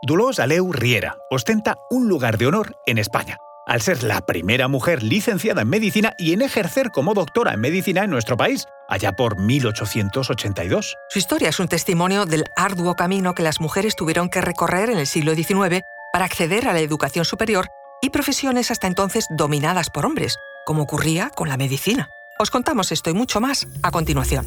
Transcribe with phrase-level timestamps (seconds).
[0.00, 5.02] Dolors Aleu Riera ostenta un lugar de honor en España, al ser la primera mujer
[5.02, 9.40] licenciada en medicina y en ejercer como doctora en medicina en nuestro país, allá por
[9.40, 10.94] 1882.
[11.10, 14.98] Su historia es un testimonio del arduo camino que las mujeres tuvieron que recorrer en
[14.98, 17.66] el siglo XIX para acceder a la educación superior
[18.00, 22.08] y profesiones hasta entonces dominadas por hombres, como ocurría con la medicina.
[22.38, 24.46] Os contamos esto y mucho más a continuación.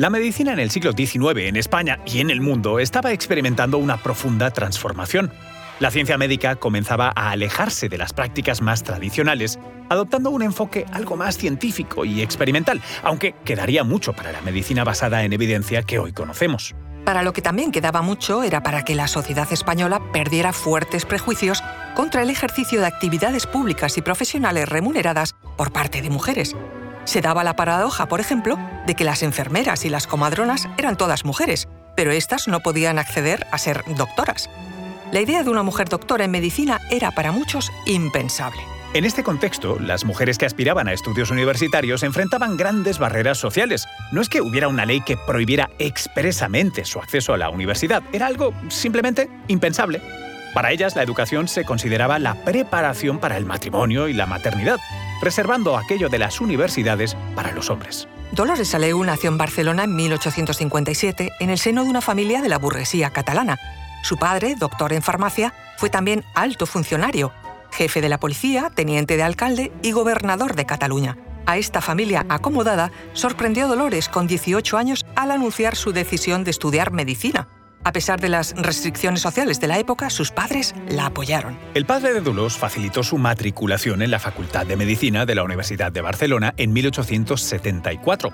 [0.00, 3.98] La medicina en el siglo XIX en España y en el mundo estaba experimentando una
[3.98, 5.30] profunda transformación.
[5.78, 9.58] La ciencia médica comenzaba a alejarse de las prácticas más tradicionales,
[9.90, 15.22] adoptando un enfoque algo más científico y experimental, aunque quedaría mucho para la medicina basada
[15.22, 16.74] en evidencia que hoy conocemos.
[17.04, 21.62] Para lo que también quedaba mucho era para que la sociedad española perdiera fuertes prejuicios
[21.94, 26.56] contra el ejercicio de actividades públicas y profesionales remuneradas por parte de mujeres,
[27.10, 31.24] se daba la paradoja, por ejemplo, de que las enfermeras y las comadronas eran todas
[31.24, 31.66] mujeres,
[31.96, 34.48] pero éstas no podían acceder a ser doctoras.
[35.10, 38.62] La idea de una mujer doctora en medicina era para muchos impensable.
[38.94, 43.88] En este contexto, las mujeres que aspiraban a estudios universitarios enfrentaban grandes barreras sociales.
[44.12, 48.28] No es que hubiera una ley que prohibiera expresamente su acceso a la universidad, era
[48.28, 50.00] algo simplemente impensable.
[50.54, 54.78] Para ellas, la educación se consideraba la preparación para el matrimonio y la maternidad,
[55.20, 58.08] reservando aquello de las universidades para los hombres.
[58.32, 62.58] Dolores Aleu nació en Barcelona en 1857 en el seno de una familia de la
[62.58, 63.58] burguesía catalana.
[64.02, 67.32] Su padre, doctor en farmacia, fue también alto funcionario,
[67.72, 71.16] jefe de la policía, teniente de alcalde y gobernador de Cataluña.
[71.46, 76.92] A esta familia acomodada sorprendió Dolores con 18 años al anunciar su decisión de estudiar
[76.92, 77.48] medicina
[77.84, 81.58] a pesar de las restricciones sociales de la época, sus padres la apoyaron.
[81.74, 85.92] El padre de Dolores facilitó su matriculación en la Facultad de Medicina de la Universidad
[85.92, 88.30] de Barcelona en 1874.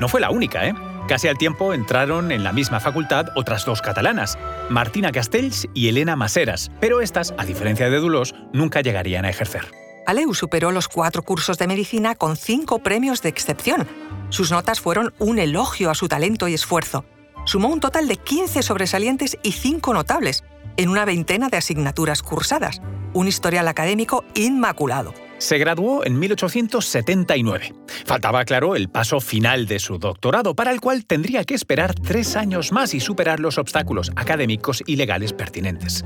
[0.00, 0.74] No fue la única, ¿eh?
[1.08, 4.38] Casi al tiempo entraron en la misma facultad otras dos catalanas,
[4.68, 9.66] Martina Castells y Elena Maseras, pero estas, a diferencia de Dolores, nunca llegarían a ejercer.
[10.06, 13.86] Aleu superó los cuatro cursos de medicina con cinco premios de excepción.
[14.28, 17.04] Sus notas fueron un elogio a su talento y esfuerzo
[17.44, 20.44] sumó un total de 15 sobresalientes y 5 notables,
[20.76, 22.80] en una veintena de asignaturas cursadas,
[23.12, 25.12] un historial académico inmaculado.
[25.38, 27.74] Se graduó en 1879.
[28.04, 32.36] Faltaba, claro, el paso final de su doctorado, para el cual tendría que esperar tres
[32.36, 36.04] años más y superar los obstáculos académicos y legales pertinentes.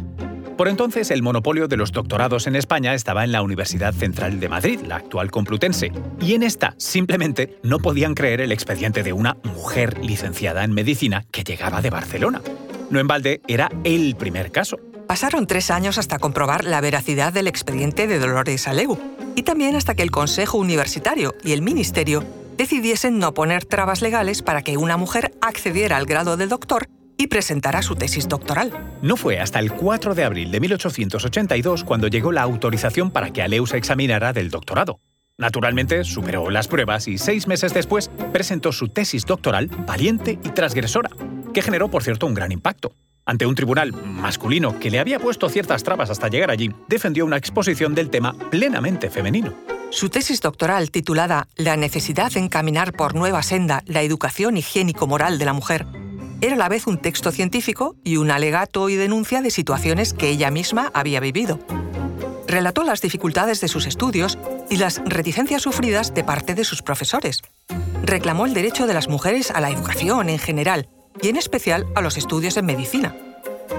[0.57, 4.49] Por entonces, el monopolio de los doctorados en España estaba en la Universidad Central de
[4.49, 9.37] Madrid, la actual Complutense, y en esta simplemente no podían creer el expediente de una
[9.43, 12.41] mujer licenciada en medicina que llegaba de Barcelona.
[12.89, 14.79] No en balde era el primer caso.
[15.09, 18.97] Pasaron tres años hasta comprobar la veracidad del expediente de Dolores Aleu,
[19.35, 22.23] y también hasta que el Consejo Universitario y el Ministerio
[22.57, 26.87] decidiesen no poner trabas legales para que una mujer accediera al grado de doctor
[27.25, 28.71] y presentará su tesis doctoral.
[29.01, 33.41] No fue hasta el 4 de abril de 1882 cuando llegó la autorización para que
[33.41, 35.01] Aleu se examinara del doctorado.
[35.39, 41.09] Naturalmente, superó las pruebas y seis meses después presentó su tesis doctoral valiente y transgresora,
[41.55, 42.93] que generó, por cierto, un gran impacto.
[43.25, 47.39] Ante un tribunal masculino que le había puesto ciertas trabas hasta llegar allí, defendió una
[47.39, 49.55] exposición del tema plenamente femenino.
[49.91, 55.45] Su tesis doctoral, titulada La necesidad de encaminar por nueva senda la educación higiénico-moral de
[55.47, 55.87] la mujer,
[56.47, 60.29] era a la vez un texto científico y un alegato y denuncia de situaciones que
[60.29, 61.59] ella misma había vivido.
[62.47, 64.39] Relató las dificultades de sus estudios
[64.69, 67.41] y las reticencias sufridas de parte de sus profesores.
[68.03, 70.91] Reclamó el derecho de las mujeres a la educación en general
[71.23, 73.17] y en especial a los estudios en medicina.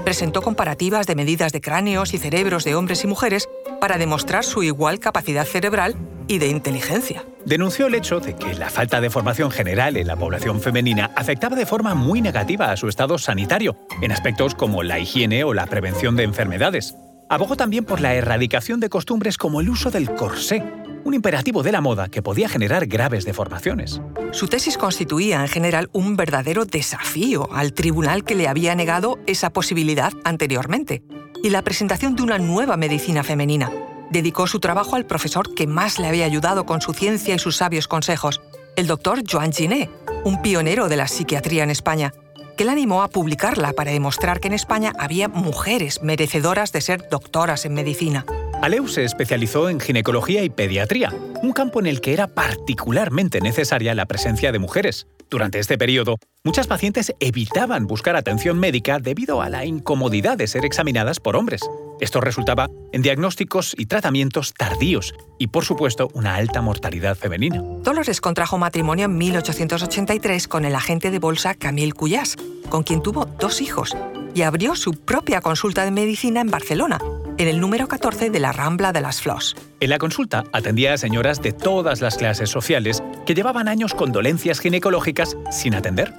[0.04, 3.48] Presentó comparativas de medidas de cráneos y cerebros de hombres y mujeres
[3.80, 5.96] para demostrar su igual capacidad cerebral
[6.27, 7.25] y de inteligencia.
[7.45, 11.56] Denunció el hecho de que la falta de formación general en la población femenina afectaba
[11.56, 15.68] de forma muy negativa a su estado sanitario, en aspectos como la higiene o la
[15.68, 16.95] prevención de enfermedades.
[17.30, 20.63] Abogó también por la erradicación de costumbres como el uso del corsé,
[21.04, 24.01] un imperativo de la moda que podía generar graves deformaciones.
[24.31, 29.51] Su tesis constituía en general un verdadero desafío al tribunal que le había negado esa
[29.51, 31.04] posibilidad anteriormente,
[31.44, 33.72] y la presentación de una nueva medicina femenina,
[34.16, 37.58] dedicó su trabajo al profesor que más le había ayudado con su ciencia y sus
[37.58, 38.40] sabios consejos,
[38.78, 39.90] el doctor Joan Giné,
[40.24, 42.14] un pionero de la psiquiatría en España,
[42.56, 47.10] que la animó a publicarla para demostrar que en España había mujeres merecedoras de ser
[47.10, 48.26] doctoras en medicina.
[48.62, 53.94] Aleu se especializó en ginecología y pediatría, un campo en el que era particularmente necesaria
[53.96, 55.08] la presencia de mujeres.
[55.30, 60.66] Durante este periodo, muchas pacientes evitaban buscar atención médica debido a la incomodidad de ser
[60.66, 61.62] examinadas por hombres.
[62.00, 67.62] Esto resultaba en diagnósticos y tratamientos tardíos y, por supuesto, una alta mortalidad femenina.
[67.81, 72.36] Dolores contrajo matrimonio en 1883 con el agente de bolsa Camille Cuyas,
[72.69, 73.95] con quien tuvo dos hijos,
[74.36, 77.00] y abrió su propia consulta de medicina en Barcelona,
[77.38, 79.56] en el número 14 de la Rambla de las Flos.
[79.80, 84.12] En la consulta atendía a señoras de todas las clases sociales que llevaban años con
[84.12, 86.14] dolencias ginecológicas sin atender.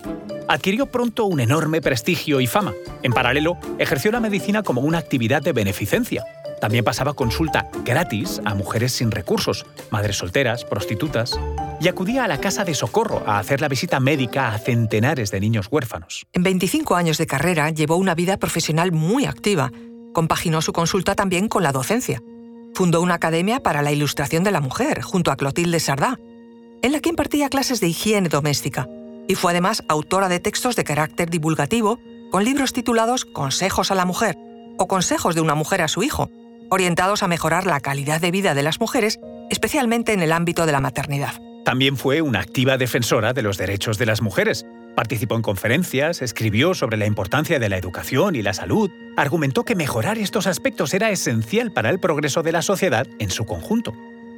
[0.49, 2.73] Adquirió pronto un enorme prestigio y fama.
[3.03, 6.25] En paralelo, ejerció la medicina como una actividad de beneficencia.
[6.61, 11.39] También pasaba consulta gratis a mujeres sin recursos, madres solteras, prostitutas,
[11.81, 15.41] y acudía a la casa de socorro a hacer la visita médica a centenares de
[15.41, 16.27] niños huérfanos.
[16.33, 19.71] En 25 años de carrera llevó una vida profesional muy activa.
[20.17, 22.23] Compaginó su consulta también con la docencia.
[22.73, 26.19] Fundó una academia para la ilustración de la mujer, junto a Clotilde Sardá,
[26.81, 28.89] en la que impartía clases de higiene doméstica,
[29.29, 31.99] y fue además autora de textos de carácter divulgativo
[32.31, 34.39] con libros titulados Consejos a la mujer
[34.79, 36.31] o Consejos de una mujer a su hijo,
[36.71, 39.21] orientados a mejorar la calidad de vida de las mujeres,
[39.51, 41.35] especialmente en el ámbito de la maternidad.
[41.67, 44.65] También fue una activa defensora de los derechos de las mujeres.
[44.95, 49.75] Participó en conferencias, escribió sobre la importancia de la educación y la salud, argumentó que
[49.75, 53.95] mejorar estos aspectos era esencial para el progreso de la sociedad en su conjunto.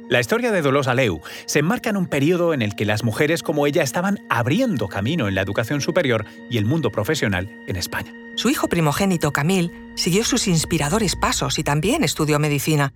[0.09, 3.43] La historia de Dolores Aleu se enmarca en un periodo en el que las mujeres
[3.43, 8.11] como ella estaban abriendo camino en la educación superior y el mundo profesional en España.
[8.35, 12.91] Su hijo primogénito, Camil, siguió sus inspiradores pasos y también estudió medicina.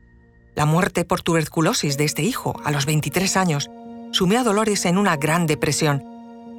[0.55, 3.69] La muerte por tuberculosis de este hijo, a los 23 años,
[4.11, 6.03] sumió a Dolores en una gran depresión.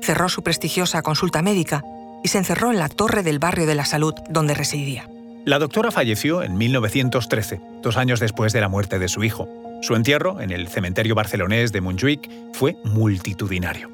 [0.03, 1.83] Cerró su prestigiosa consulta médica
[2.23, 5.09] y se encerró en la torre del barrio de la salud donde residía.
[5.45, 9.47] La doctora falleció en 1913, dos años después de la muerte de su hijo.
[9.83, 13.91] Su entierro, en el cementerio barcelonés de Montjuic, fue multitudinario.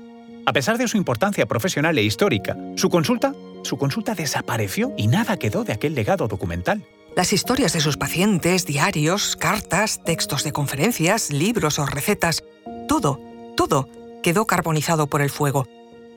[0.47, 5.39] A pesar de su importancia profesional e histórica, su consulta, su consulta desapareció y nada
[5.39, 6.85] quedó de aquel legado documental.
[7.17, 12.45] Las historias de sus pacientes, diarios, cartas, textos de conferencias, libros o recetas,
[12.87, 13.21] todo,
[13.57, 13.89] todo
[14.23, 15.67] quedó carbonizado por el fuego.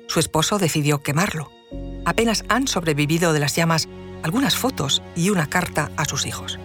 [0.07, 1.49] Su esposo decidió quemarlo.
[2.05, 3.87] Apenas han sobrevivido de las llamas
[4.23, 6.59] algunas fotos y una carta a sus hijos.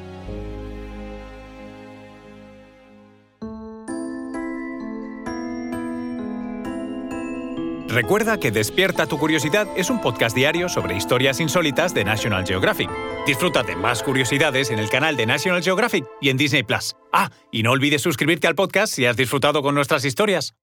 [7.88, 12.90] Recuerda que Despierta tu Curiosidad es un podcast diario sobre historias insólitas de National Geographic.
[13.26, 16.94] Disfruta de más curiosidades en el canal de National Geographic y en Disney Plus.
[17.12, 20.54] Ah, y no olvides suscribirte al podcast si has disfrutado con nuestras historias.